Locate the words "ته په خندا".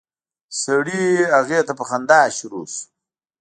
1.67-2.21